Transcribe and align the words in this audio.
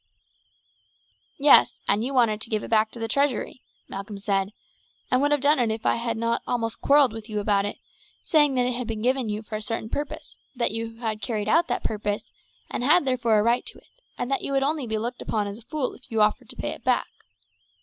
"Yes, 1.37 1.79
and 1.87 2.03
you 2.03 2.11
wanted 2.11 2.41
to 2.41 2.49
give 2.49 2.63
it 2.63 2.71
back 2.71 2.89
to 2.89 2.97
the 2.97 3.07
treasury," 3.07 3.61
Malcolm 3.87 4.17
said, 4.17 4.51
"and 5.11 5.21
would 5.21 5.29
have 5.29 5.41
done 5.41 5.59
it 5.59 5.69
if 5.69 5.85
I 5.85 5.97
had 5.97 6.17
not 6.17 6.41
almost 6.47 6.81
quarrelled 6.81 7.13
with 7.13 7.29
you 7.29 7.39
about 7.39 7.65
it, 7.65 7.77
saying 8.23 8.55
that 8.55 8.65
it 8.65 8.73
had 8.73 8.87
been 8.87 9.03
given 9.03 9.29
you 9.29 9.43
for 9.43 9.57
a 9.57 9.61
certain 9.61 9.89
purpose, 9.89 10.37
that 10.55 10.71
you 10.71 10.95
had 10.95 11.21
carried 11.21 11.47
out 11.47 11.67
that 11.67 11.83
purpose, 11.83 12.31
and 12.67 12.83
had, 12.83 13.05
therefore, 13.05 13.37
a 13.37 13.43
right 13.43 13.63
to 13.67 13.77
it, 13.77 13.89
and 14.17 14.31
that 14.31 14.41
you 14.41 14.53
would 14.53 14.61
be 14.61 14.65
only 14.65 14.87
looked 14.87 15.21
upon 15.21 15.45
as 15.45 15.59
a 15.59 15.67
fool 15.67 15.93
if 15.93 16.09
you 16.09 16.19
offered 16.19 16.49
to 16.49 16.55
pay 16.55 16.69
it 16.69 16.83
back. 16.83 17.09